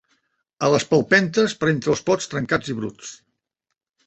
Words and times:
A 0.67 0.69
les 0.75 0.85
palpentes 0.93 1.55
per 1.65 1.69
entre 1.75 1.93
els 1.97 2.01
pots 2.09 2.31
trencats 2.33 2.73
i 2.73 2.79
bruts 2.81 3.13